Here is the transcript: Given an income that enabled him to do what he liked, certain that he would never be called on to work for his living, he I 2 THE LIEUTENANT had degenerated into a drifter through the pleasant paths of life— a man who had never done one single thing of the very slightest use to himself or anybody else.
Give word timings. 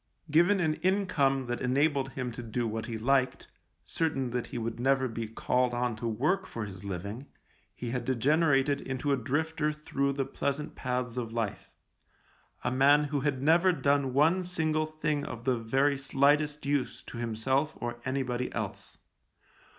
Given 0.31 0.59
an 0.59 0.73
income 0.81 1.45
that 1.45 1.61
enabled 1.61 2.13
him 2.13 2.31
to 2.31 2.41
do 2.41 2.67
what 2.67 2.87
he 2.87 2.97
liked, 2.97 3.45
certain 3.85 4.31
that 4.31 4.47
he 4.47 4.57
would 4.57 4.79
never 4.79 5.07
be 5.07 5.27
called 5.27 5.75
on 5.75 5.95
to 5.97 6.07
work 6.07 6.47
for 6.47 6.65
his 6.65 6.83
living, 6.83 7.27
he 7.75 7.89
I 7.89 7.91
2 7.91 7.91
THE 7.91 7.91
LIEUTENANT 7.91 7.93
had 7.93 8.05
degenerated 8.15 8.81
into 8.81 9.11
a 9.11 9.15
drifter 9.17 9.71
through 9.71 10.13
the 10.13 10.25
pleasant 10.25 10.73
paths 10.73 11.17
of 11.17 11.33
life— 11.33 11.69
a 12.63 12.71
man 12.71 13.03
who 13.03 13.19
had 13.19 13.43
never 13.43 13.71
done 13.71 14.13
one 14.15 14.43
single 14.43 14.87
thing 14.87 15.23
of 15.23 15.43
the 15.43 15.59
very 15.59 15.99
slightest 15.99 16.65
use 16.65 17.03
to 17.03 17.19
himself 17.19 17.77
or 17.79 18.01
anybody 18.03 18.51
else. 18.55 18.97